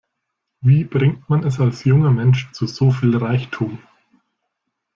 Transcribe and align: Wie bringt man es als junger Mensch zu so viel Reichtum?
Wie 0.61 0.83
bringt 0.83 1.29
man 1.29 1.43
es 1.43 1.59
als 1.59 1.83
junger 1.83 2.09
Mensch 2.09 2.51
zu 2.53 2.65
so 2.65 2.89
viel 2.89 3.15
Reichtum? 3.17 3.77